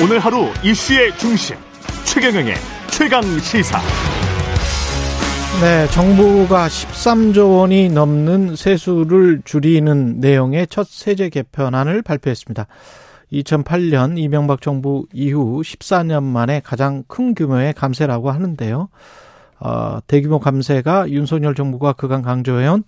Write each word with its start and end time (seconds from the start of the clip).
오늘 0.00 0.20
하루 0.20 0.44
이슈의 0.62 1.18
중심 1.18 1.56
최경영의 2.04 2.54
최강 2.92 3.20
시사. 3.40 3.80
네, 5.60 5.88
정부가 5.88 6.68
13조 6.68 7.58
원이 7.58 7.88
넘는 7.88 8.54
세수를 8.54 9.42
줄이는 9.44 10.20
내용의 10.20 10.68
첫 10.68 10.86
세제 10.86 11.28
개편안을 11.28 12.02
발표했습니다. 12.02 12.68
2008년 13.32 14.18
이명박 14.18 14.60
정부 14.60 15.04
이후 15.12 15.62
14년 15.62 16.22
만에 16.22 16.60
가장 16.60 17.02
큰 17.08 17.34
규모의 17.34 17.72
감세라고 17.72 18.30
하는데요. 18.30 18.90
어, 19.58 19.98
대규모 20.06 20.38
감세가 20.38 21.10
윤석열 21.10 21.56
정부가 21.56 21.94
그간 21.94 22.22
강조해온 22.22 22.84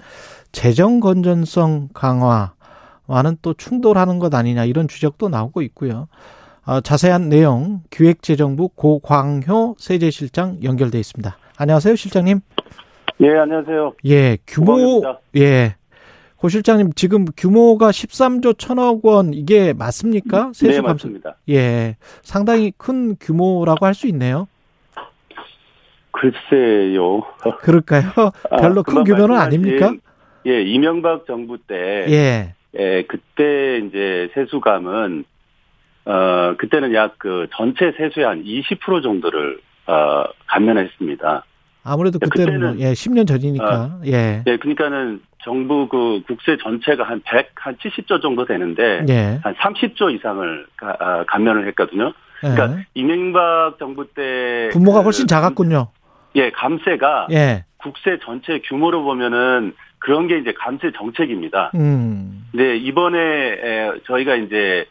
재정 0.53 1.01
건전성 1.01 1.89
강화와는 1.93 3.39
또 3.43 3.53
충돌하는 3.55 4.21
것 4.21 4.33
아니냐 4.33 4.65
이런 4.65 4.87
주적도 4.87 5.29
나오고 5.29 5.63
있고요. 5.63 6.07
어, 6.67 6.81
자세한 6.81 7.29
내용 7.29 7.81
기획재정부 7.91 8.69
고광효 8.69 9.77
세제실장 9.79 10.59
연결돼 10.63 10.99
있습니다. 10.99 11.37
안녕하세요, 11.57 11.97
실장님. 11.97 12.41
예, 13.21 13.29
안녕하세요. 13.37 13.95
예, 14.07 14.39
규모 14.47 14.75
고광효입니다. 14.77 15.21
예. 15.37 15.75
고 16.37 16.49
실장님 16.49 16.93
지금 16.95 17.27
규모가 17.37 17.91
13조 17.91 18.55
1천억 18.57 19.05
원 19.05 19.35
이게 19.35 19.75
맞습니까? 19.75 20.53
세수 20.55 20.71
네, 20.73 20.77
감세. 20.81 21.09
맞습니다. 21.09 21.37
예. 21.51 21.97
상당히 22.23 22.73
큰 22.79 23.17
규모라고 23.21 23.85
할 23.85 23.93
수 23.95 24.07
있네요. 24.09 24.47
글쎄요. 26.13 27.23
그럴까요? 27.61 28.03
별로 28.61 28.81
아, 28.81 28.83
큰 28.83 29.05
규모는 29.05 29.37
아닙니까? 29.37 29.95
예, 30.47 30.63
이명박 30.63 31.27
정부 31.27 31.59
때, 31.59 31.75
예. 32.09 32.55
예, 32.79 33.05
그때 33.07 33.79
이제 33.87 34.31
세수감은, 34.35 35.25
어, 36.11 36.55
그때는 36.59 36.93
약 36.95 37.15
그 37.19 37.47
전체 37.55 37.93
세수의 37.97 38.27
한 38.27 38.43
20% 38.45 39.03
정도를, 39.03 39.61
어, 39.87 40.25
감면했습니다. 40.47 41.45
아무래도 41.85 42.19
예, 42.23 42.27
그때는 42.29 42.61
뭐, 42.61 42.71
그때는- 42.73 42.81
예, 42.81 42.93
10년 42.93 43.27
전이니까. 43.29 44.01
예. 44.07 44.43
예, 44.47 44.57
그러니까는 44.57 45.21
정부 45.43 45.89
그 45.89 46.23
국세 46.27 46.57
전체가 46.59 47.05
한 47.05 47.23
100, 47.25 47.53
한 47.55 47.77
70조 47.77 48.21
정도 48.21 48.45
되는데, 48.45 49.05
예. 49.09 49.39
한 49.43 49.55
30조 49.55 50.15
이상을 50.15 50.67
가- 50.77 50.97
아, 50.99 51.25
감면을 51.29 51.67
했거든요. 51.69 52.13
예. 52.45 52.49
그러니까 52.51 52.81
이명박 52.95 53.77
정부 53.79 54.07
때. 54.13 54.69
규모가 54.73 54.99
그 55.01 55.05
훨씬 55.05 55.27
작았군요. 55.27 55.89
예, 56.37 56.51
감세가 56.51 57.29
예. 57.33 57.65
국세 57.79 58.19
전체 58.23 58.61
규모로 58.69 59.03
보면은 59.05 59.75
그런 59.99 60.27
게 60.29 60.39
이제 60.39 60.53
감세 60.59 60.91
정책입니다. 60.97 61.71
음. 61.75 62.47
근데 62.51 62.77
이번에 62.77 63.19
에, 63.19 63.91
저희가 64.07 64.37
이제 64.37 64.57
에, 64.57 64.85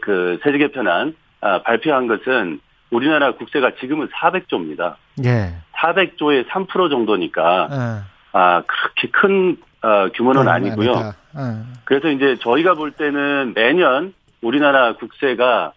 그 0.00 0.38
세제 0.42 0.58
개편안 0.58 1.14
아, 1.40 1.62
발표한 1.62 2.06
것은 2.06 2.60
우리나라 2.90 3.32
국세가 3.32 3.72
지금은 3.80 4.08
400조입니다. 4.08 4.96
예. 5.24 5.54
400조의 5.76 6.46
3% 6.48 6.90
정도니까 6.90 7.68
예. 7.70 8.14
아 8.32 8.62
그렇게 8.66 9.08
큰 9.10 9.56
어, 9.82 10.08
규모는 10.14 10.48
아니고요. 10.48 10.92
예. 11.36 11.40
그래서 11.84 12.08
이제 12.08 12.36
저희가 12.40 12.74
볼 12.74 12.92
때는 12.92 13.52
매년 13.54 14.14
우리나라 14.40 14.94
국세가 14.94 15.72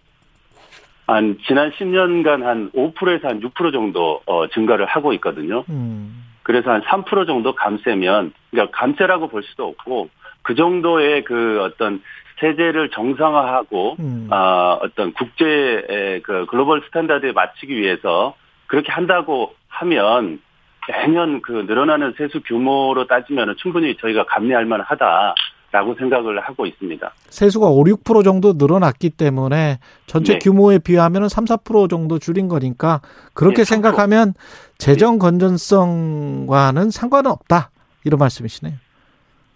한 1.08 1.38
지난 1.48 1.72
10년간 1.72 2.44
한 2.44 2.70
5%에서 2.72 3.30
한 3.30 3.40
6% 3.40 3.72
정도 3.72 4.22
어, 4.26 4.48
증가를 4.48 4.86
하고 4.86 5.14
있거든요. 5.14 5.64
음. 5.70 6.24
그래서 6.44 6.72
한 6.72 6.82
3% 6.82 7.26
정도 7.28 7.56
감세면, 7.56 8.34
그러니까 8.52 8.78
감세라고 8.78 9.28
볼 9.30 9.44
수도 9.44 9.68
없고, 9.68 10.10
그 10.44 10.56
정도의 10.56 11.24
그 11.24 11.62
어떤 11.62 12.02
세제를 12.40 12.90
정상화하고, 12.92 13.96
음. 14.00 14.28
아, 14.32 14.78
어떤 14.82 15.14
국제의 15.14 16.22
그 16.24 16.46
global 16.50 16.82
standard에 16.88 17.32
맞추기 17.32 17.76
위해서 17.76 18.36
그렇게 18.68 18.92
한다고 18.92 19.56
하면 19.68 20.40
매년 20.88 21.42
그 21.42 21.52
늘어나는 21.68 22.14
세수 22.18 22.42
규모로 22.44 23.08
따지면 23.08 23.56
충분히 23.58 23.98
저희가 23.98 24.26
감내할 24.26 24.66
만하다 24.66 25.36
라고 25.72 25.96
생각을 25.96 26.40
하고 26.40 26.66
있습니다. 26.66 27.12
세수가 27.30 27.68
5, 27.68 27.84
6% 27.84 28.24
정도 28.24 28.54
늘어났기 28.56 29.10
때문에 29.12 29.80
전체 30.06 30.34
네. 30.34 30.40
규모에 30.40 30.80
비하면 30.80 31.28
3, 31.28 31.44
4% 31.44 31.90
정도 31.90 32.20
줄인 32.20 32.48
거니까 32.48 33.02
그렇게 33.34 33.58
네, 33.58 33.62
3%. 33.64 33.66
생각하면 33.68 34.34
재정 34.78 35.20
건전성과는 35.20 36.90
상관은 36.90 37.32
없다. 37.32 37.70
이런 38.06 38.18
말씀이시네요. 38.20 38.76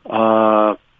아, 0.09 0.75
꼭 0.75 0.90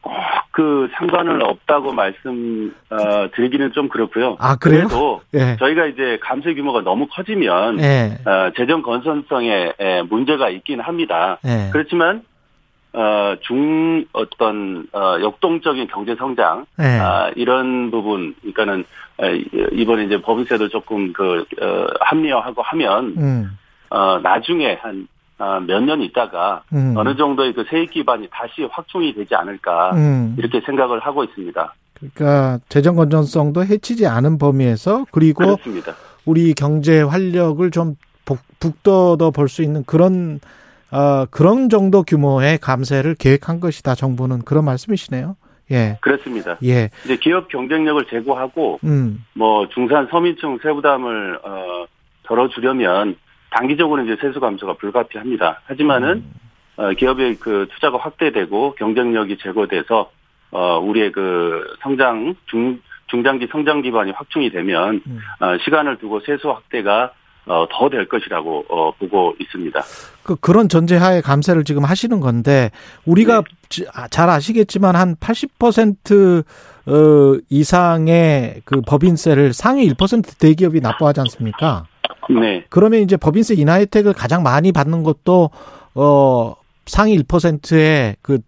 그 0.51 0.89
상관은 0.95 1.41
없다고 1.41 1.93
말씀 1.93 2.73
어, 2.89 3.29
드리기는 3.33 3.71
좀 3.71 3.87
그렇고요. 3.87 4.35
아, 4.39 4.57
그래요? 4.57 4.87
그래도 4.87 5.21
예. 5.33 5.55
저희가 5.57 5.85
이제 5.85 6.19
감세 6.21 6.53
규모가 6.53 6.81
너무 6.81 7.07
커지면 7.07 7.79
예. 7.79 8.17
어, 8.25 8.51
재정 8.57 8.81
건전성에 8.81 9.73
에, 9.79 10.01
문제가 10.03 10.49
있긴 10.49 10.81
합니다. 10.81 11.39
예. 11.45 11.69
그렇지만 11.71 12.23
어, 12.93 13.35
중 13.39 14.03
어떤 14.11 14.87
어, 14.91 15.17
역동적인 15.21 15.87
경제 15.87 16.15
성장 16.15 16.65
예. 16.81 16.83
아, 16.83 17.31
이런 17.35 17.89
부분 17.89 18.35
그러니까는 18.41 18.83
에, 19.23 19.43
이번에 19.71 20.03
이제 20.03 20.21
법인세도 20.21 20.67
조금 20.67 21.13
그 21.13 21.45
어, 21.61 21.87
합리화하고 22.01 22.61
하면 22.61 23.13
음. 23.17 23.57
어, 23.89 24.19
나중에 24.19 24.77
한 24.81 25.07
몇 25.67 25.81
년 25.83 26.01
있다가 26.01 26.63
음. 26.73 26.93
어느 26.97 27.15
정도의 27.15 27.53
그 27.53 27.63
세액 27.69 27.91
기반이 27.91 28.27
다시 28.31 28.63
확충이 28.71 29.13
되지 29.13 29.33
않을까 29.35 29.91
음. 29.95 30.35
이렇게 30.37 30.61
생각을 30.61 30.99
하고 30.99 31.23
있습니다. 31.23 31.73
그러니까 31.95 32.59
재정 32.69 32.95
건전성도 32.95 33.63
해치지 33.65 34.07
않은 34.07 34.37
범위에서 34.37 35.05
그리고 35.11 35.43
그렇습니다. 35.43 35.93
우리 36.25 36.53
경제 36.53 37.01
활력을 37.01 37.71
좀 37.71 37.95
북- 38.25 38.39
북돋아 38.59 39.31
볼 39.31 39.47
수 39.49 39.61
있는 39.63 39.83
그런 39.85 40.39
어, 40.91 41.25
그런 41.31 41.69
정도 41.69 42.03
규모의 42.03 42.57
감세를 42.57 43.15
계획한 43.15 43.59
것이다. 43.61 43.95
정부는 43.95 44.41
그런 44.43 44.65
말씀이시네요. 44.65 45.37
예. 45.71 45.97
그렇습니다. 46.01 46.57
예. 46.65 46.89
이제 47.05 47.15
기업 47.15 47.47
경쟁력을 47.47 48.03
제고하고 48.09 48.79
음. 48.83 49.23
뭐 49.33 49.67
중산 49.69 50.07
서민층 50.11 50.59
세부담을 50.61 51.39
어, 51.43 51.85
덜어주려면 52.23 53.15
단기적으로 53.51 54.03
이제 54.03 54.17
세수 54.19 54.39
감소가 54.39 54.73
불가피합니다. 54.73 55.61
하지만은 55.65 56.23
어, 56.77 56.89
기업의 56.91 57.35
그 57.35 57.67
투자가 57.73 57.97
확대되고 57.99 58.75
경쟁력이 58.75 59.37
제고돼서 59.37 60.09
어, 60.51 60.79
우리의 60.79 61.11
그 61.11 61.63
성장 61.81 62.33
중 62.47 62.79
중장기 63.07 63.47
성장 63.51 63.81
기반이 63.81 64.11
확충이 64.11 64.49
되면 64.49 65.01
음. 65.05 65.19
어, 65.41 65.57
시간을 65.63 65.97
두고 65.97 66.21
세수 66.21 66.49
확대가 66.49 67.11
어, 67.45 67.65
더 67.71 67.89
될 67.89 68.07
것이라고 68.07 68.65
어, 68.69 68.91
보고 68.99 69.33
있습니다. 69.39 69.81
그 70.23 70.35
그런 70.37 70.69
전제하에 70.69 71.21
감세를 71.21 71.63
지금 71.65 71.83
하시는 71.83 72.19
건데 72.19 72.69
우리가 73.05 73.37
네. 73.41 73.43
지- 73.67 73.85
아, 73.93 74.07
잘 74.07 74.29
아시겠지만 74.29 74.95
한 74.95 75.15
80% 75.15 76.43
어, 76.87 77.39
이상의 77.49 78.61
그 78.63 78.81
법인세를 78.81 79.53
상위 79.53 79.87
1% 79.93 80.37
대기업이 80.39 80.79
납부하지 80.81 81.19
않습니까? 81.21 81.85
네, 82.29 82.65
그러면 82.69 83.01
이제 83.01 83.17
법인세 83.17 83.55
인하 83.55 83.75
혜택을 83.75 84.13
가장 84.13 84.43
많이 84.43 84.71
받는 84.71 85.03
것도 85.03 85.49
어 85.95 86.55
상위 86.85 87.17
1%의 87.17 88.15
그 88.21 88.39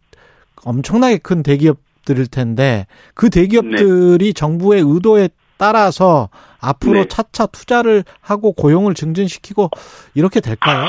엄청나게 0.66 1.18
큰 1.18 1.44
대기업들일 1.44 2.28
텐데 2.28 2.88
그 3.14 3.30
대기업들이 3.30 4.34
정부의 4.34 4.84
의도에 4.86 5.30
따라서 5.58 6.30
앞으로 6.60 6.94
네. 6.94 7.06
차차 7.08 7.48
투자를 7.48 8.04
하고 8.22 8.54
고용을 8.54 8.94
증진시키고 8.94 9.70
이렇게 10.16 10.40
될까요? 10.40 10.88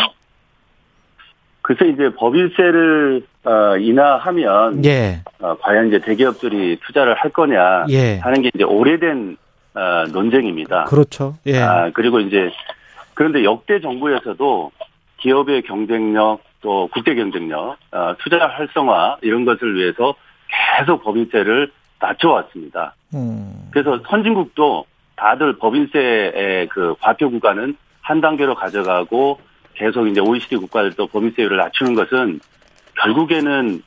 글쎄 1.63 1.89
이제 1.89 2.11
법인세를 2.17 3.23
어, 3.45 3.77
인하하면 3.79 4.85
예. 4.85 5.23
어, 5.41 5.57
과연 5.61 5.89
이제 5.89 5.99
대기업들이 5.99 6.79
투자를 6.87 7.15
할 7.15 7.31
거냐 7.31 7.87
예. 7.91 8.19
하는 8.19 8.43
게 8.43 8.51
이제 8.55 8.65
오래된 8.65 9.37
어, 9.75 10.05
논쟁입니다. 10.13 10.85
그렇죠. 10.85 11.37
예. 11.47 11.59
아, 11.59 11.91
그리고 11.93 12.21
이제 12.21 12.51
그런데 13.15 13.45
역대 13.45 13.81
정부에서도 13.81 14.73
기업의 15.19 15.63
경쟁력 15.63 16.41
또 16.61 16.89
국제 16.93 17.15
경쟁력, 17.15 17.77
어, 17.93 18.15
투자 18.19 18.47
활성화 18.47 19.19
이런 19.21 19.45
것을 19.45 19.75
위해서 19.75 20.15
계속 20.79 21.03
법인세를 21.05 21.71
낮춰왔습니다. 22.01 22.95
음. 23.15 23.69
그래서 23.71 24.01
선진국도 24.09 24.87
다들 25.17 25.59
법인세의 25.59 26.69
그 26.69 26.95
과표 27.01 27.31
구간은 27.31 27.77
한 28.01 28.21
단계로 28.21 28.55
가져가고 28.55 29.39
계속 29.75 30.07
이제 30.07 30.21
OECD 30.21 30.57
국가들도 30.57 31.07
법인세율을 31.09 31.57
낮추는 31.57 31.95
것은 31.95 32.41
결국에는 33.01 33.83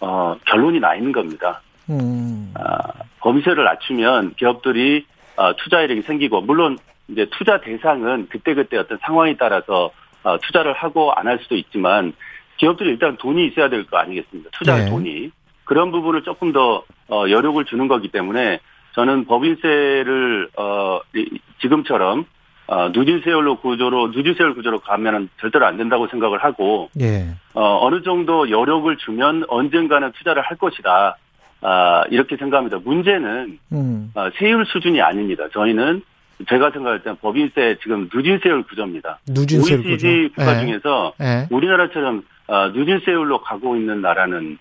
어, 0.00 0.36
결론이 0.46 0.80
나 0.80 0.94
있는 0.94 1.12
겁니다. 1.12 1.60
음. 1.90 2.52
아, 2.54 2.78
법인세를 3.20 3.64
낮추면 3.64 4.34
기업들이 4.34 5.04
어, 5.36 5.54
투자 5.56 5.80
이력이 5.82 6.02
생기고 6.02 6.42
물론 6.42 6.78
이제 7.08 7.26
투자 7.30 7.60
대상은 7.60 8.28
그때그때 8.28 8.76
어떤 8.78 8.98
상황에 9.02 9.36
따라서 9.36 9.90
어, 10.22 10.38
투자를 10.38 10.72
하고 10.72 11.12
안 11.12 11.26
할 11.26 11.38
수도 11.40 11.54
있지만 11.56 12.12
기업들이 12.56 12.90
일단 12.90 13.16
돈이 13.16 13.46
있어야 13.48 13.68
될 13.68 13.84
거 13.86 13.98
아니겠습니까? 13.98 14.50
투자할 14.52 14.84
네. 14.86 14.90
돈이 14.90 15.30
그런 15.64 15.90
부분을 15.92 16.22
조금 16.22 16.52
더 16.52 16.82
어, 17.08 17.24
여력을 17.28 17.64
주는 17.66 17.86
거기 17.88 18.08
때문에 18.08 18.60
저는 18.94 19.26
법인세를 19.26 20.48
어 20.56 21.00
이- 21.14 21.38
지금처럼 21.60 22.24
어, 22.68 22.88
누진세율로 22.88 23.56
구조로 23.60 24.08
누진세율 24.08 24.54
구조로 24.54 24.80
가면은 24.80 25.28
절대로 25.40 25.66
안 25.66 25.76
된다고 25.76 26.08
생각을 26.08 26.42
하고 26.42 26.88
예. 27.00 27.26
어, 27.54 27.78
어느 27.86 28.02
정도 28.02 28.50
여력을 28.50 28.96
주면 28.96 29.44
언젠가는 29.48 30.10
투자를 30.12 30.42
할 30.42 30.56
것이다. 30.56 31.16
아, 31.62 32.04
이렇게 32.10 32.36
생각합니다. 32.36 32.78
문제는 32.84 33.58
음. 33.72 34.10
어, 34.14 34.28
세율 34.38 34.66
수준이 34.66 35.00
아닙니다. 35.00 35.44
저희는 35.52 36.02
제가 36.48 36.70
생각할 36.70 37.02
때는 37.02 37.16
법인세 37.22 37.78
지금 37.82 38.08
누진세율 38.12 38.62
구조입니다. 38.64 39.18
누진세율 39.28 39.80
OECD 39.80 40.28
구조. 40.28 40.34
국가 40.34 40.56
예. 40.56 40.60
중에서 40.66 41.12
예. 41.20 41.46
우리나라처럼 41.50 42.22
어, 42.48 42.68
누진세율로 42.68 43.40
가고 43.42 43.74
있는 43.76 44.02
나라는 44.02 44.58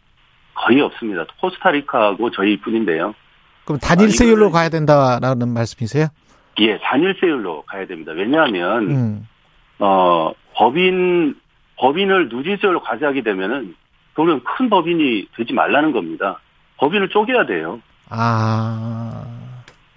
거의 0.55 0.79
없습니다. 0.81 1.25
코스타리카하고 1.41 2.31
저희뿐인데요. 2.31 3.13
그럼 3.65 3.79
단일세율로 3.79 4.49
이거는- 4.49 4.53
가야 4.53 4.69
된다라는 4.69 5.49
말씀이세요? 5.49 6.07
예, 6.59 6.77
단일세율로 6.79 7.63
가야 7.63 7.85
됩니다. 7.85 8.13
왜냐하면 8.13 8.89
음. 8.91 9.27
어, 9.79 10.31
법인, 10.53 11.35
법인을 11.77 12.29
누진세율로 12.29 12.79
과세하게 12.81 13.21
되면은, 13.23 13.75
그러면 14.13 14.41
큰 14.45 14.69
법인이 14.69 15.27
되지 15.35 15.51
말라는 15.51 15.91
겁니다. 15.91 16.39
법인을 16.77 17.09
쪼개야 17.09 17.45
돼요. 17.45 17.81
아. 18.09 19.25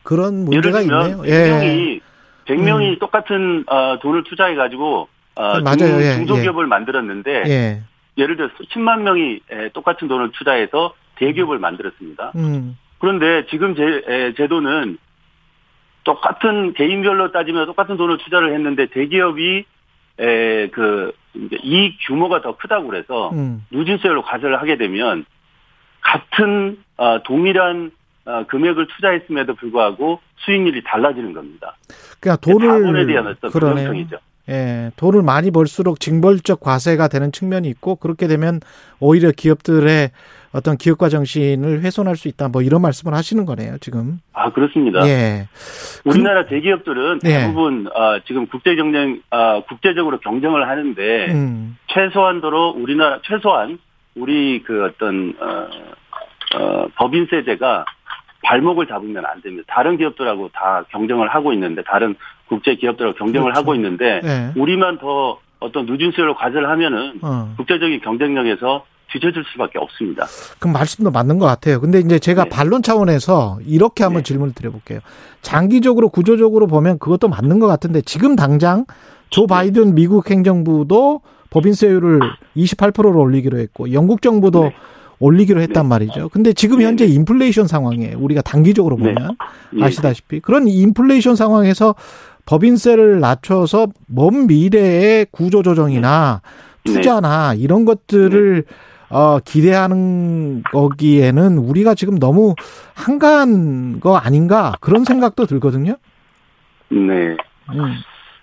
그런 0.08 0.50
예를 0.50 0.62
문제가 0.62 0.78
들면, 0.80 1.10
있네요. 1.10 1.22
예. 1.26 1.50
100명이, 1.50 2.00
100명이 2.46 2.98
똑같은, 2.98 3.64
어, 3.66 3.98
돈을 4.00 4.24
투자해 4.24 4.54
가지고, 4.54 5.06
어, 5.34 5.58
네, 5.58 5.62
맞아요. 5.62 5.76
중, 5.76 6.00
예, 6.00 6.14
중소기업을 6.14 6.66
만들었는데, 6.66 7.42
예. 7.46 7.82
예를 8.16 8.36
들어서 8.36 8.54
10만 8.72 9.02
명이 9.02 9.40
에, 9.50 9.68
똑같은 9.74 10.08
돈을 10.08 10.32
투자해서 10.32 10.94
대기업을 11.16 11.58
만들었습니다. 11.58 12.32
음. 12.36 12.78
그런데 13.00 13.44
지금 13.50 13.74
제, 13.76 14.02
에, 14.08 14.32
제도는 14.32 14.96
똑같은 16.04 16.72
개인별로 16.72 17.30
따지면 17.30 17.66
똑같은 17.66 17.98
돈을 17.98 18.16
투자를 18.16 18.54
했는데 18.54 18.86
대기업이 18.86 19.64
에, 20.20 20.68
그, 20.68 21.12
이 21.34 21.94
규모가 22.06 22.40
더 22.40 22.56
크다고 22.56 22.88
그래서 22.88 23.30
음. 23.34 23.62
누진세율로 23.70 24.22
과세를 24.22 24.58
하게 24.58 24.78
되면 24.78 25.26
같은 26.00 26.78
어, 26.96 27.22
동일한 27.24 27.90
어, 27.90 27.97
금액을 28.48 28.86
투자했음에도 28.88 29.54
불구하고 29.54 30.20
수익률이 30.38 30.82
달라지는 30.84 31.32
겁니다. 31.32 31.76
그러니까 32.20 32.40
돈을 32.40 33.06
대한 33.06 33.26
어떤. 33.26 33.50
불공평이죠. 33.50 34.18
예, 34.50 34.90
돈을 34.96 35.22
많이 35.22 35.50
벌수록 35.50 36.00
징벌적 36.00 36.60
과세가 36.60 37.08
되는 37.08 37.32
측면이 37.32 37.68
있고 37.68 37.96
그렇게 37.96 38.26
되면 38.26 38.60
오히려 38.98 39.30
기업들의 39.30 40.10
어떤 40.52 40.78
기업가 40.78 41.10
정신을 41.10 41.82
훼손할 41.82 42.16
수 42.16 42.28
있다. 42.28 42.48
뭐 42.48 42.62
이런 42.62 42.80
말씀을 42.80 43.14
하시는 43.14 43.44
거네요, 43.44 43.76
지금. 43.78 44.20
아 44.32 44.50
그렇습니다. 44.50 45.06
예. 45.06 45.48
우리나라 46.06 46.46
대기업들은 46.46 47.20
예. 47.24 47.28
대부분 47.28 47.88
어, 47.88 48.20
지금 48.26 48.46
국제 48.46 48.74
경쟁 48.74 49.20
어, 49.30 49.62
국제적으로 49.68 50.18
경쟁을 50.20 50.66
하는데 50.66 51.26
음. 51.32 51.76
최소한도로 51.88 52.70
우리나라 52.70 53.20
최소한 53.24 53.78
우리 54.14 54.62
그 54.62 54.84
어떤 54.84 55.34
어, 55.38 55.68
어, 56.58 56.88
법인세제가 56.96 57.84
발목을 58.42 58.86
잡으면 58.86 59.24
안 59.26 59.40
됩니다. 59.42 59.64
다른 59.68 59.96
기업들하고 59.96 60.50
다 60.52 60.84
경쟁을 60.90 61.28
하고 61.28 61.52
있는데 61.52 61.82
다른 61.82 62.14
국제 62.48 62.74
기업들하고 62.76 63.16
경쟁을 63.16 63.46
그렇죠. 63.46 63.58
하고 63.58 63.74
있는데 63.74 64.20
예. 64.24 64.52
우리만 64.56 64.98
더 64.98 65.38
어떤 65.60 65.86
누진세율로 65.86 66.36
과세를 66.36 66.68
하면은 66.68 67.18
어. 67.22 67.54
국제적인 67.56 68.00
경쟁력에서 68.00 68.84
뒤처질 69.10 69.42
수밖에 69.52 69.78
없습니다. 69.78 70.26
그 70.58 70.68
말씀도 70.68 71.10
맞는 71.10 71.38
것 71.38 71.46
같아요. 71.46 71.80
근데 71.80 71.98
이제 71.98 72.18
제가 72.18 72.44
네. 72.44 72.50
반론 72.50 72.82
차원에서 72.82 73.58
이렇게 73.66 74.04
한번 74.04 74.22
네. 74.22 74.24
질문을 74.24 74.54
드려볼게요. 74.54 75.00
장기적으로 75.40 76.10
구조적으로 76.10 76.66
보면 76.66 76.98
그것도 76.98 77.28
맞는 77.28 77.58
것 77.58 77.66
같은데 77.66 78.02
지금 78.02 78.36
당장 78.36 78.84
조 79.30 79.46
바이든 79.46 79.94
미국 79.94 80.30
행정부도 80.30 81.22
법인세율을 81.50 82.20
28%로 82.56 83.18
올리기로 83.18 83.58
했고 83.58 83.92
영국 83.92 84.20
정부도 84.20 84.64
네. 84.64 84.74
올리기로 85.20 85.60
했단 85.62 85.86
말이죠. 85.86 86.28
근데 86.28 86.52
지금 86.52 86.78
네, 86.78 86.84
현재 86.84 87.06
인플레이션 87.06 87.66
상황에 87.66 88.14
우리가 88.14 88.42
단기적으로 88.42 88.96
네. 88.96 89.14
보면 89.14 89.36
예. 89.78 89.84
아시다시피 89.84 90.40
그런 90.40 90.68
인플레이션 90.68 91.36
상황에서 91.36 91.94
법인세를 92.46 93.20
낮춰서 93.20 93.88
먼 94.06 94.46
미래의 94.46 95.26
구조 95.30 95.62
조정이나 95.62 96.40
네. 96.84 96.92
투자나 96.92 97.54
이런 97.54 97.84
것들을 97.84 98.64
어, 99.10 99.38
기대하는 99.44 100.62
거기에는 100.70 101.58
우리가 101.58 101.94
지금 101.94 102.18
너무 102.18 102.54
한가한 102.94 104.00
거 104.00 104.16
아닌가 104.16 104.74
그런 104.80 105.04
생각도 105.04 105.46
들거든요. 105.46 105.96
네. 106.90 107.36
음, 107.70 107.94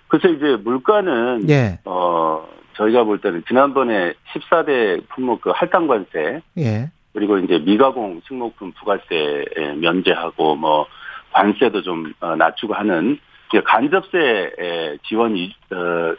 그래서 0.08 0.28
이제 0.28 0.56
물가는 0.62 1.48
예, 1.48 1.80
어 1.84 2.46
저희가 2.76 3.04
볼 3.04 3.20
때는 3.20 3.42
지난번에 3.48 4.14
14대 4.32 5.08
품목 5.08 5.40
그 5.40 5.50
할당 5.50 5.86
관세 5.86 6.40
예, 6.58 6.90
그리고 7.12 7.38
이제 7.38 7.58
미가공 7.58 8.20
식목품 8.26 8.72
부가세 8.72 9.44
면제하고 9.78 10.56
뭐 10.56 10.86
관세도 11.32 11.82
좀 11.82 12.12
어, 12.20 12.36
낮추고 12.36 12.74
하는 12.74 13.18
간접세 13.64 14.52
에, 14.58 14.96
지원 15.06 15.34
위 15.34 15.54
어, 15.70 16.14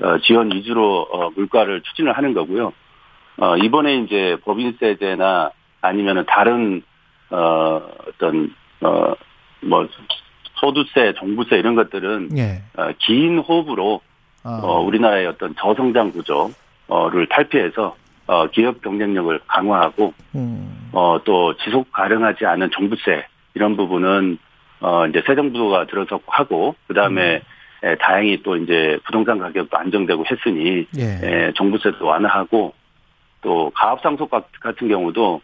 어, 0.00 0.18
지원 0.20 0.50
위주로 0.52 1.02
어, 1.10 1.30
물가를 1.30 1.82
추진을 1.82 2.12
하는 2.16 2.32
거고요. 2.34 2.72
어, 3.38 3.56
이번에 3.56 3.98
이제 3.98 4.36
법인세제나 4.44 5.50
아니면은 5.80 6.24
다른 6.26 6.82
어, 7.30 7.82
어떤 8.06 8.54
어뭐 8.80 9.88
소득세, 10.54 11.12
종부세 11.14 11.56
이런 11.56 11.74
것들은 11.74 12.30
예. 12.36 12.62
어, 12.76 12.90
긴 12.98 13.38
호흡으로 13.38 14.00
아, 14.48 14.60
어, 14.62 14.80
우리나라의 14.80 15.26
어떤 15.26 15.54
저성장 15.56 16.12
구조를 16.12 17.26
탈피해서 17.28 17.96
어, 18.26 18.46
기업 18.48 18.80
경쟁력을 18.80 19.38
강화하고 19.46 20.14
음, 20.34 20.88
어, 20.92 21.18
또 21.24 21.54
지속 21.58 21.92
가능하지 21.92 22.46
않은 22.46 22.70
종부세 22.70 23.26
이런 23.54 23.76
부분은 23.76 24.38
어, 24.80 25.06
이제 25.06 25.22
새 25.26 25.34
정부가 25.34 25.86
들어서고 25.86 26.22
하고 26.26 26.74
그 26.86 26.94
다음에 26.94 27.42
음. 27.84 27.96
다행히 28.00 28.42
또 28.42 28.56
이제 28.56 28.98
부동산 29.04 29.38
가격도 29.38 29.76
안정되고 29.76 30.24
했으니 30.30 30.86
예, 30.96 31.18
에, 31.22 31.52
종부세도 31.52 32.04
완화하고 32.04 32.72
또 33.42 33.70
가압 33.74 34.00
상속 34.02 34.30
같- 34.30 34.50
같은 34.60 34.88
경우도 34.88 35.40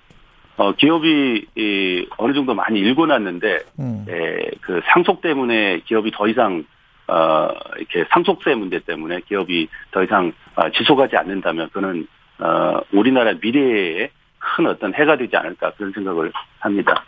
어, 0.56 0.72
기업이 0.72 1.46
이, 1.56 2.06
어느 2.16 2.32
정도 2.32 2.54
많이 2.54 2.80
일궈놨는데 2.80 3.58
음, 3.78 4.06
에, 4.08 4.50
그 4.62 4.80
상속 4.86 5.20
때문에 5.20 5.80
기업이 5.84 6.10
더 6.12 6.26
이상 6.26 6.64
어, 7.06 7.48
이렇게 7.76 8.06
상속세 8.12 8.54
문제 8.54 8.80
때문에 8.80 9.20
기업이 9.28 9.68
더 9.90 10.02
이상 10.02 10.32
어, 10.56 10.70
지속하지 10.70 11.16
않는다면 11.16 11.70
그는 11.72 12.06
어, 12.38 12.80
우리나라 12.92 13.32
미래에 13.40 14.10
큰 14.38 14.66
어떤 14.66 14.94
해가 14.94 15.16
되지 15.16 15.36
않을까 15.36 15.72
그런 15.76 15.92
생각을 15.92 16.32
합니다. 16.58 17.04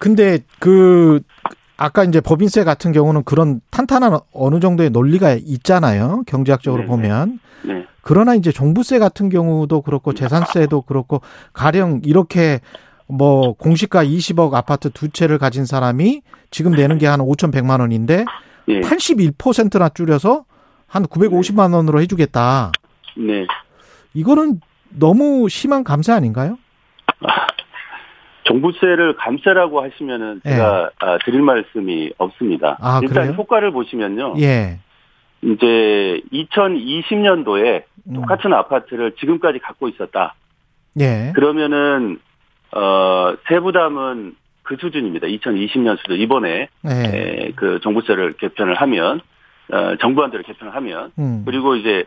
근데 0.00 0.38
그 0.58 1.20
아까 1.76 2.04
이제 2.04 2.20
법인세 2.20 2.64
같은 2.64 2.92
경우는 2.92 3.24
그런 3.24 3.60
탄탄한 3.70 4.18
어느 4.32 4.60
정도의 4.60 4.90
논리가 4.90 5.32
있잖아요. 5.38 6.22
경제학적으로 6.26 6.82
네네. 6.82 6.88
보면. 6.88 7.40
네, 7.62 7.86
그러나 8.02 8.34
이제 8.34 8.50
종부세 8.52 8.98
같은 8.98 9.28
경우도 9.28 9.82
그렇고 9.82 10.12
재산세도 10.12 10.82
그렇고 10.82 11.22
가령 11.52 12.02
이렇게 12.04 12.60
뭐 13.08 13.52
공시가 13.54 14.04
20억 14.04 14.54
아파트 14.54 14.90
두 14.90 15.10
채를 15.10 15.38
가진 15.38 15.64
사람이 15.66 16.22
지금 16.50 16.72
내는 16.72 16.98
게 16.98 17.06
한 17.06 17.20
5,100만 17.20 17.80
원인데 17.80 18.24
예, 18.68 18.80
81%나 18.80 19.88
줄여서 19.90 20.44
한 20.86 21.04
950만 21.04 21.74
원으로 21.74 22.00
해주겠다. 22.00 22.72
네. 23.16 23.46
이거는 24.14 24.60
너무 24.90 25.48
심한 25.48 25.84
감세 25.84 26.12
아닌가요? 26.12 26.58
종부세를 28.44 29.16
감세라고 29.16 29.82
하시면은 29.82 30.40
제가 30.44 30.90
아, 30.98 31.18
드릴 31.24 31.42
말씀이 31.42 32.12
없습니다. 32.18 32.70
네. 32.70 32.76
아, 32.80 33.00
일단 33.02 33.24
그래요? 33.24 33.32
효과를 33.32 33.70
보시면요. 33.72 34.34
예. 34.40 34.80
이제 35.42 36.20
2020년도에 36.32 37.84
음. 38.08 38.14
똑같은 38.14 38.52
아파트를 38.52 39.12
지금까지 39.18 39.58
갖고 39.60 39.88
있었다. 39.88 40.34
예. 41.00 41.32
그러면은 41.34 42.18
어 42.74 43.34
세부담은 43.48 44.34
그 44.62 44.76
수준입니다. 44.80 45.26
2020년 45.26 45.98
수준 45.98 46.16
이번에 46.16 46.68
예. 46.84 46.90
에, 46.90 47.52
그 47.56 47.80
종부세를 47.80 48.34
개편을 48.34 48.74
하면 48.76 49.20
어, 49.72 49.96
정부안대로 49.96 50.42
개편을 50.44 50.74
하면 50.76 51.12
음. 51.18 51.42
그리고 51.44 51.76
이제 51.76 52.04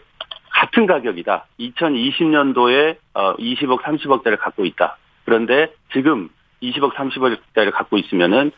같은 0.50 0.85
가격이다. 0.85 1.47
2020년도에 1.59 2.97
어, 3.13 3.35
20억, 3.35 3.81
30억대를 3.81 4.38
갖고 4.39 4.65
있다. 4.65 4.97
그런데 5.25 5.74
지금 5.91 6.29
20억, 6.62 6.93
30억대를 6.93 7.71
갖고 7.71 7.97
있으면은 7.97 8.51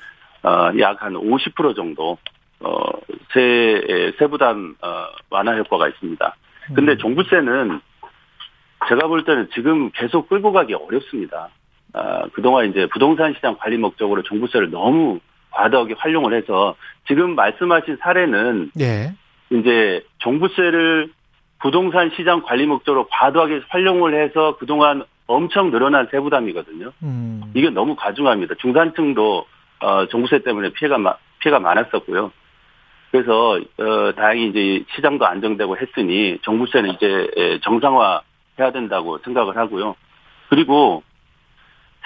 어, 0.43 0.71
약 0.79 1.01
한 1.01 1.13
50% 1.13 1.75
정도 1.75 2.17
어, 2.59 2.75
세 3.33 3.41
에, 3.41 4.11
세부담 4.19 4.75
어, 4.81 5.05
완화 5.29 5.55
효과가 5.55 5.87
있습니다. 5.89 6.35
근데 6.75 6.93
음. 6.93 6.97
종부세는 6.97 7.81
제가 8.89 9.07
볼 9.07 9.23
때는 9.25 9.49
지금 9.53 9.89
계속 9.91 10.29
끌고 10.29 10.51
가기 10.51 10.73
어렵습니다. 10.73 11.49
아, 11.97 12.27
그동안 12.33 12.69
이제 12.69 12.85
부동산 12.87 13.33
시장 13.33 13.55
관리 13.57 13.77
목적으로 13.77 14.21
종부세를 14.21 14.69
너무 14.69 15.19
과도하게 15.49 15.95
활용을 15.97 16.33
해서 16.33 16.75
지금 17.07 17.33
말씀하신 17.35 17.97
사례는 18.01 18.71
예. 18.79 19.13
이제 19.49 20.03
종부세를 20.19 21.09
부동산 21.59 22.11
시장 22.15 22.43
관리 22.43 22.67
목적으로 22.67 23.07
과도하게 23.09 23.61
활용을 23.69 24.13
해서 24.13 24.57
그동안 24.59 25.03
엄청 25.25 25.71
늘어난 25.71 26.07
세부 26.11 26.29
담이거든요. 26.29 26.91
음. 27.01 27.41
이게 27.55 27.69
너무 27.71 27.95
과중합니다. 27.95 28.55
중산층도 28.59 29.45
어, 29.79 30.05
종부세 30.07 30.43
때문에 30.43 30.69
피해가 30.73 30.97
마- 30.99 31.15
피해가 31.39 31.59
많았었고요. 31.59 32.31
그래서 33.11 33.53
어, 33.79 34.11
다행히 34.15 34.49
이제 34.49 34.83
시장도 34.95 35.25
안정되고 35.25 35.77
했으니 35.77 36.37
종부세는 36.41 36.91
이제 36.91 37.27
에, 37.35 37.59
정상화 37.61 38.21
해야 38.59 38.71
된다고 38.71 39.17
생각을 39.19 39.57
하고요. 39.57 39.95
그리고 40.49 41.03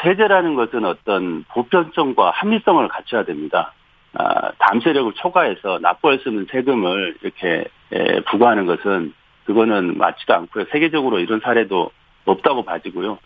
세제라는 0.02 0.56
것은 0.56 0.86
어떤 0.86 1.44
보편성과 1.50 2.32
합리성을 2.32 2.88
갖춰야 2.88 3.24
됩니다. 3.24 3.74
아, 4.14 4.52
담세력을 4.60 5.14
초과해서 5.14 5.80
납부할 5.82 6.20
수 6.20 6.30
있는 6.30 6.46
세금을 6.52 7.18
이렇게 7.22 7.66
에, 7.92 8.20
부과하는 8.22 8.66
것은 8.66 9.14
그거는 9.46 9.98
맞지도 9.98 10.34
않고요. 10.34 10.66
세계적으로 10.72 11.20
이런 11.20 11.40
사례도 11.40 11.92
없다고 12.26 12.64
봐지고요. 12.64 13.18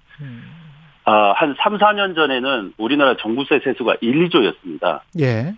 아, 1.05 1.33
한 1.35 1.55
3, 1.59 1.77
4년 1.77 2.15
전에는 2.15 2.73
우리나라 2.77 3.15
종부세 3.15 3.59
세수가 3.63 3.97
1, 4.01 4.29
2조였습니다. 4.29 5.01
예. 5.19 5.53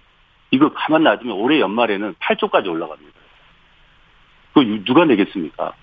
이거 0.51 0.71
가만 0.73 1.03
놔두면 1.03 1.35
올해 1.35 1.59
연말에는 1.59 2.15
8조까지 2.15 2.67
올라갑니다. 2.67 3.17
그 4.53 4.83
누가 4.85 5.05
내겠습니까? 5.05 5.73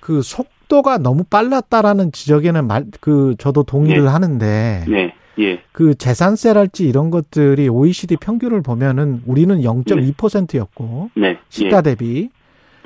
그 0.00 0.20
속 0.22 0.53
도가 0.68 0.98
너무 0.98 1.24
빨랐다라는 1.24 2.12
지적에는 2.12 2.66
말, 2.66 2.86
그, 3.00 3.34
저도 3.38 3.62
동의를 3.62 4.04
네. 4.04 4.08
하는데, 4.08 4.84
네, 4.88 5.14
예, 5.38 5.60
그 5.72 5.94
재산세랄지 5.94 6.86
이런 6.86 7.10
것들이 7.10 7.68
OECD 7.68 8.16
평균을 8.16 8.62
보면은 8.62 9.22
우리는 9.26 9.60
0.2%였고, 9.60 11.10
네, 11.16 11.38
시가 11.48 11.82
대비, 11.82 12.30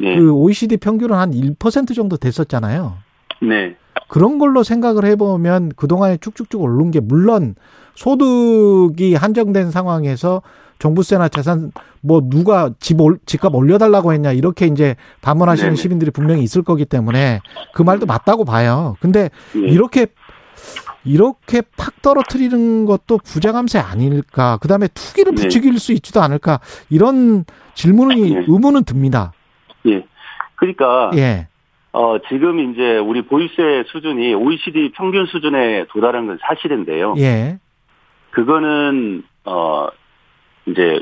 예, 0.01 0.17
그 0.17 0.33
OECD 0.33 0.77
평균은 0.79 1.17
한 1.17 1.33
1% 1.33 1.95
정도 1.95 2.17
됐었잖아요. 2.17 2.95
네, 3.43 3.77
그런 4.09 4.39
걸로 4.39 4.63
생각을 4.63 5.05
해보면 5.05 5.73
그동안에 5.77 6.17
쭉쭉쭉 6.19 6.63
오른 6.63 6.91
게 6.91 7.01
물론 7.01 7.55
소득이 7.95 9.15
한정된 9.15 9.71
상황에서 9.71 10.43
종부세나 10.79 11.29
재산 11.29 11.73
뭐 12.01 12.21
누가 12.23 12.71
집 12.79 13.01
올, 13.01 13.19
집값 13.27 13.55
올려달라고 13.55 14.13
했냐 14.13 14.33
이렇게 14.33 14.67
이제 14.67 14.97
반문하시는 15.23 15.71
네네. 15.71 15.77
시민들이 15.77 16.11
분명히 16.11 16.43
있을 16.43 16.63
거기 16.63 16.85
때문에 16.85 17.41
그 17.75 17.83
말도 17.83 18.07
맞다고 18.07 18.45
봐요. 18.45 18.97
근데 19.01 19.31
예. 19.57 19.61
이렇게 19.61 20.07
이렇게 21.05 21.63
팍 21.77 22.03
떨어뜨리는 22.03 22.85
것도 22.85 23.19
부자감세 23.19 23.79
아닐까? 23.79 24.59
그 24.61 24.69
다음에 24.69 24.89
투기를 24.89 25.35
네. 25.35 25.43
부추길 25.43 25.79
수 25.79 25.93
있지도 25.93 26.21
않을까? 26.21 26.61
이런 26.91 27.45
질문이 27.75 28.31
네. 28.31 28.45
의문은 28.47 28.85
듭니다. 28.85 29.33
예. 29.87 30.05
그러니까 30.57 31.11
예, 31.15 31.47
어, 31.93 32.19
지금 32.29 32.61
이제 32.61 32.99
우리 32.99 33.23
보유세 33.23 33.85
수준이 33.87 34.35
OECD 34.35 34.93
평균 34.95 35.27
수준에 35.27 35.87
도달한 35.89 36.27
건 36.27 36.39
사실인데요. 36.41 37.15
예, 37.19 37.59
그거는 38.31 39.23
어 39.45 39.89
이제 40.71 41.01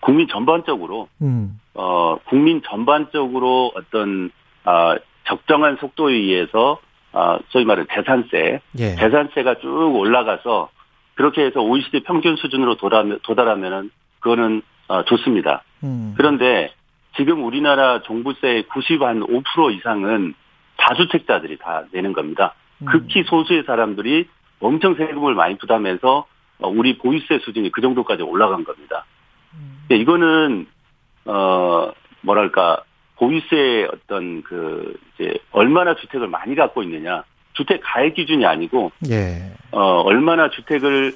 국민 0.00 0.28
전반적으로 0.28 1.08
음, 1.22 1.60
어 1.74 2.16
국민 2.28 2.62
전반적으로 2.62 3.72
어떤 3.74 4.30
아 4.64 4.96
적정한 5.26 5.76
속도에 5.80 6.14
의해서 6.14 6.80
아 7.12 7.38
소위 7.48 7.64
말하는 7.64 7.86
재산세 7.92 8.60
예, 8.78 8.94
재산세가 8.96 9.56
쭉 9.60 9.94
올라가서 9.96 10.70
그렇게 11.14 11.44
해서 11.44 11.60
OECD 11.60 12.00
평균 12.04 12.36
수준으로 12.36 12.76
도달하면 12.76 13.18
도달하면은 13.22 13.90
그거는 14.20 14.62
어, 14.88 15.04
좋습니다. 15.04 15.62
음, 15.84 16.14
그런데 16.16 16.72
지금 17.16 17.44
우리나라 17.44 18.02
종부세의 18.02 18.64
90한5% 18.64 19.76
이상은 19.76 20.34
다주택자들이 20.76 21.58
다 21.58 21.84
내는 21.92 22.12
겁니다. 22.12 22.54
음. 22.78 22.86
극히 22.86 23.22
소수의 23.24 23.64
사람들이 23.66 24.28
엄청 24.60 24.94
세금을 24.94 25.34
많이 25.34 25.56
부담해서 25.58 26.18
어, 26.18 26.24
우리 26.68 26.98
보유세 26.98 27.38
수준이 27.38 27.70
그 27.72 27.80
정도까지 27.80 28.22
올라간 28.22 28.64
겁니다. 28.64 29.04
이거는 29.90 30.66
어 31.24 31.92
뭐랄까 32.22 32.82
보유세 33.16 33.88
어떤 33.92 34.42
그 34.42 34.94
이제 35.14 35.34
얼마나 35.52 35.94
주택을 35.94 36.28
많이 36.28 36.54
갖고 36.54 36.82
있느냐 36.82 37.24
주택 37.54 37.80
가액 37.82 38.14
기준이 38.14 38.46
아니고 38.46 38.92
예, 39.10 39.52
어 39.72 40.00
얼마나 40.00 40.48
주택을 40.50 41.14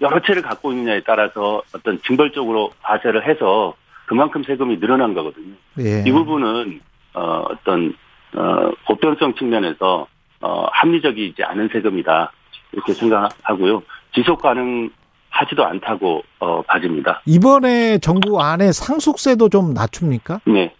여러 0.00 0.20
채를 0.20 0.42
갖고 0.42 0.72
있느냐에 0.72 1.02
따라서 1.04 1.62
어떤 1.74 2.00
징벌적으로 2.02 2.72
과세를 2.82 3.26
해서 3.28 3.74
그만큼 4.06 4.42
세금이 4.44 4.80
늘어난 4.80 5.14
거거든요. 5.14 5.54
예. 5.80 6.04
이 6.06 6.12
부분은 6.12 6.80
어 7.14 7.44
어떤 7.50 7.94
어 8.34 8.70
보편성 8.86 9.34
측면에서 9.34 10.06
어 10.40 10.66
합리적이지 10.72 11.42
않은 11.42 11.68
세금이다 11.72 12.32
이렇게 12.72 12.92
생각하고요. 12.94 13.82
지속 14.14 14.42
가능하지도 14.42 15.64
않다고 15.64 16.22
어 16.38 16.62
봐집니다. 16.62 17.22
이번에 17.26 17.98
정부 17.98 18.40
안에 18.40 18.72
상속세도 18.72 19.48
좀 19.48 19.74
낮춥니까? 19.74 20.40
네, 20.46 20.74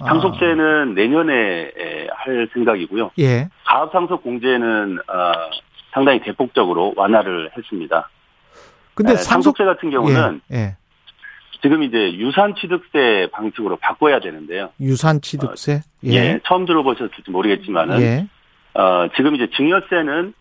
아, 0.00 0.06
상속세는 0.06 0.94
내년에 0.94 1.32
에, 1.32 2.08
할 2.14 2.48
생각이고요. 2.52 3.10
예. 3.18 3.48
가압 3.64 3.92
상속 3.92 4.22
공제는 4.22 4.98
어 4.98 5.32
상당히 5.92 6.20
대폭적으로 6.20 6.94
완화를 6.96 7.50
했습니다. 7.56 8.08
근데 8.94 9.12
에, 9.12 9.16
상속 9.16 9.56
상속 9.56 9.56
세 9.58 9.64
같은 9.64 9.90
경우는 9.90 10.40
예, 10.52 10.56
예. 10.56 10.76
지금 11.62 11.84
이제 11.84 12.12
유산 12.14 12.54
취득세 12.56 13.28
방식으로 13.32 13.76
바꿔야 13.76 14.18
되는데요. 14.18 14.70
유산 14.80 15.20
취득세 15.20 15.82
예, 16.04 16.40
처음 16.44 16.66
들어보셨을지 16.66 17.30
모르겠지만은 17.30 18.00
예. 18.00 18.26
어, 18.74 19.06
지금 19.16 19.36
이제 19.36 19.48
증여세는 19.56 20.34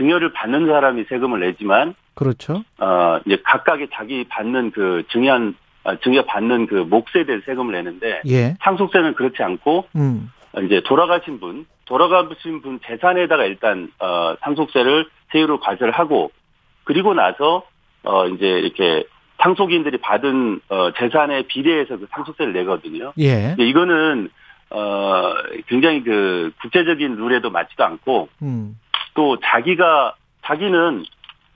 증여를 0.00 0.32
받는 0.32 0.66
사람이 0.66 1.04
세금을 1.08 1.40
내지만 1.40 1.94
그렇죠. 2.14 2.64
어, 2.78 3.20
이제 3.26 3.38
각각의 3.44 3.88
자기 3.92 4.24
받는 4.24 4.70
그 4.70 5.02
증여한 5.12 5.54
아, 5.84 5.96
증여 5.96 6.24
받는 6.24 6.66
그 6.66 6.74
몫에 6.74 7.24
대해 7.26 7.40
세금을 7.44 7.72
내는데 7.72 8.22
예. 8.26 8.56
상속세는 8.62 9.14
그렇지 9.14 9.42
않고 9.42 9.86
음. 9.96 10.30
이제 10.64 10.82
돌아가신 10.84 11.38
분 11.38 11.66
돌아가신 11.84 12.62
분 12.62 12.80
재산에다가 12.86 13.44
일단 13.44 13.90
어, 13.98 14.34
상속세를 14.40 15.06
세율로 15.32 15.60
과세를 15.60 15.92
하고 15.92 16.30
그리고 16.84 17.14
나서 17.14 17.64
어 18.02 18.26
이제 18.28 18.46
이렇게 18.46 19.04
상속인들이 19.42 19.98
받은 19.98 20.60
어 20.68 20.92
재산에 20.92 21.42
비례해서 21.42 21.98
그 21.98 22.06
상속세를 22.10 22.52
내거든요. 22.52 23.12
예. 23.18 23.54
이거는 23.58 24.28
어 24.70 25.34
굉장히 25.68 26.02
그 26.02 26.52
국제적인 26.62 27.16
룰에도 27.16 27.50
맞지도 27.50 27.84
않고 27.84 28.28
음. 28.42 28.78
또 29.14 29.38
자기가 29.40 30.14
자기는 30.44 31.04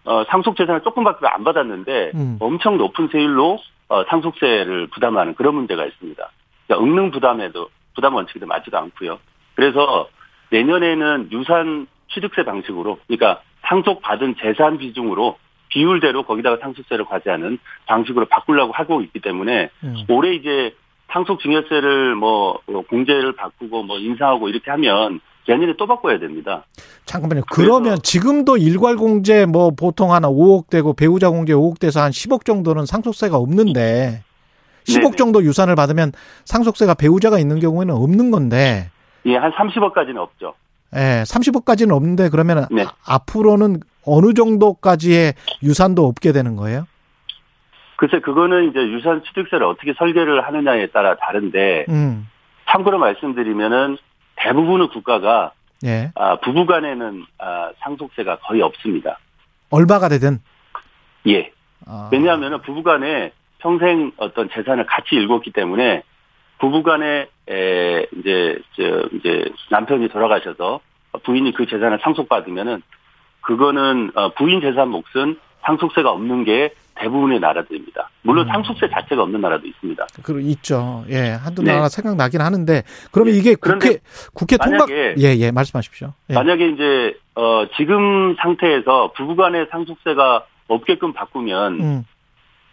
어 0.06 0.24
상속 0.24 0.56
재산을 0.56 0.82
조금밖에 0.82 1.26
안 1.26 1.44
받았는데 1.44 2.12
음. 2.14 2.36
엄청 2.40 2.76
높은 2.76 3.08
세율로 3.08 3.58
어 3.88 4.04
상속세를 4.04 4.88
부담하는 4.88 5.34
그런 5.34 5.54
문제가 5.54 5.84
있습니다. 5.86 6.30
그러니까 6.66 6.84
응능 6.84 7.10
부담에도 7.10 7.68
부담 7.94 8.14
원칙에도 8.14 8.46
맞지도 8.46 8.78
않고요. 8.78 9.18
그래서 9.54 10.08
내년에는 10.50 11.28
유산 11.32 11.86
취득세 12.12 12.44
방식으로 12.44 12.98
그러니까 13.06 13.42
상속 13.62 14.02
받은 14.02 14.36
재산 14.40 14.78
비중으로 14.78 15.38
비율대로 15.68 16.24
거기다가 16.24 16.58
상속세를 16.58 17.04
과세하는 17.06 17.58
방식으로 17.86 18.26
바꾸려고 18.26 18.72
하고 18.72 19.00
있기 19.02 19.20
때문에 19.20 19.70
음. 19.82 20.04
올해 20.08 20.34
이제 20.34 20.74
상속 21.08 21.40
증여세를 21.40 22.14
뭐 22.14 22.60
어, 22.66 22.80
공제를 22.88 23.32
바꾸고 23.32 23.82
뭐 23.82 23.98
인상하고 23.98 24.48
이렇게 24.48 24.70
하면 24.70 25.20
내년에 25.46 25.74
또 25.76 25.86
바꿔야 25.86 26.18
됩니다. 26.18 26.64
잠깐만요. 27.04 27.42
그러면 27.50 27.98
지금도 28.02 28.56
일괄 28.56 28.96
공제 28.96 29.46
뭐 29.46 29.70
보통 29.70 30.12
한 30.12 30.22
5억 30.22 30.70
되고 30.70 30.94
배우자 30.94 31.30
공제 31.30 31.52
5억 31.52 31.78
돼서 31.78 32.00
한 32.00 32.10
10억 32.10 32.44
정도는 32.44 32.86
상속세가 32.86 33.36
없는데 33.36 34.22
10억 34.86 35.02
네네. 35.02 35.16
정도 35.16 35.42
유산을 35.42 35.74
받으면 35.76 36.12
상속세가 36.44 36.94
배우자가 36.94 37.38
있는 37.38 37.60
경우에는 37.60 37.94
없는 37.94 38.30
건데 38.30 38.90
예, 39.26 39.36
한 39.36 39.52
30억까지는 39.52 40.16
없죠. 40.18 40.54
예, 40.94 41.22
30억까지는 41.26 41.92
없는데 41.92 42.28
그러면 42.28 42.66
네. 42.70 42.84
앞으로는 43.06 43.80
어느 44.06 44.34
정도까지의 44.34 45.34
유산도 45.62 46.06
없게 46.06 46.32
되는 46.32 46.56
거예요? 46.56 46.86
글쎄 47.96 48.20
그거는 48.20 48.70
이제 48.70 48.80
유산 48.80 49.22
취득세를 49.24 49.64
어떻게 49.64 49.94
설계를 49.96 50.46
하느냐에 50.46 50.88
따라 50.88 51.16
다른데 51.16 51.86
음. 51.88 52.28
참고로 52.68 52.98
말씀드리면은 52.98 53.96
대부분의 54.36 54.88
국가가 54.88 55.52
예. 55.84 56.10
아, 56.14 56.36
부부간에는 56.36 57.24
아, 57.38 57.72
상속세가 57.80 58.38
거의 58.38 58.62
없습니다. 58.62 59.18
얼마가 59.70 60.08
되든 60.08 60.40
예. 61.26 61.50
아. 61.86 62.08
왜냐하면 62.12 62.60
부부간에 62.62 63.32
평생 63.58 64.12
어떤 64.16 64.48
재산을 64.50 64.86
같이 64.86 65.16
일궜기 65.16 65.52
때문에 65.52 66.02
부부간에 66.58 67.28
에, 67.48 68.06
이제 68.18 68.58
저 68.76 69.08
이제 69.12 69.44
남편이 69.70 70.08
돌아가셔서 70.08 70.80
부인이 71.24 71.52
그 71.52 71.66
재산을 71.66 71.98
상속받으면은 72.02 72.82
그거는 73.42 74.12
어, 74.14 74.30
부인 74.34 74.60
재산 74.60 74.88
몫은 74.88 75.38
상속세가 75.64 76.10
없는 76.10 76.44
게 76.44 76.74
대부분의 76.96 77.40
나라들입니다. 77.40 78.10
물론 78.22 78.46
음. 78.46 78.52
상속세 78.52 78.88
자체가 78.88 79.22
없는 79.24 79.40
나라도 79.40 79.66
있습니다. 79.66 80.06
그 80.22 80.40
있죠. 80.42 81.04
예, 81.10 81.30
한두 81.30 81.62
네. 81.62 81.72
나라 81.72 81.88
생각나긴 81.88 82.40
하는데 82.40 82.82
그러면 83.10 83.34
예. 83.34 83.38
이게 83.38 83.54
국회 83.56 83.98
국회 84.32 84.56
통과 84.56 84.86
만약에- 84.86 85.14
예, 85.18 85.36
예, 85.36 85.50
말씀하십시오. 85.50 86.12
예. 86.30 86.34
만약에 86.34 86.68
이제 86.68 87.16
어, 87.34 87.66
지금 87.76 88.36
상태에서 88.40 89.12
부부간의 89.16 89.66
상속세가 89.70 90.44
없게끔 90.68 91.12
바꾸면 91.12 91.80
음. 91.80 92.04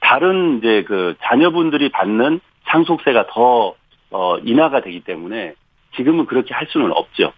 다른 0.02 0.60
이제 0.60 0.84
그 0.88 1.16
자녀분들이 1.24 1.90
받는 1.90 2.40
상속세가 2.70 3.28
더 3.28 3.74
어, 4.12 4.38
인하가 4.44 4.82
되기 4.82 5.00
때문에 5.02 5.54
지금은 5.96 6.26
그렇게 6.26 6.54
할 6.54 6.68
수는 6.70 6.92
없죠. 6.92 7.34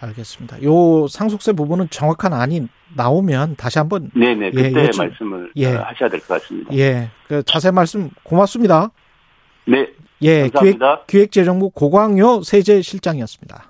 알겠습니다. 0.00 0.62
요 0.62 1.06
상속세 1.08 1.52
부분은 1.52 1.90
정확한 1.90 2.32
안이 2.32 2.68
나오면 2.96 3.56
다시 3.56 3.78
한번 3.78 4.10
네네 4.14 4.46
예, 4.46 4.50
그때 4.50 4.70
여쭤- 4.88 4.98
말씀을 4.98 5.52
예. 5.56 5.74
어, 5.76 5.82
하셔야 5.82 6.08
될 6.08 6.20
것 6.20 6.40
같습니다. 6.40 6.74
예, 6.74 7.10
그 7.28 7.42
자세한 7.42 7.74
말씀 7.74 8.10
고맙습니다. 8.22 8.90
네 9.66 9.88
예, 10.22 10.34
기획 10.48 10.52
감사합니다. 10.52 11.02
기획재정부 11.06 11.70
고광요 11.70 12.42
세제실장이었습니다. 12.42 13.64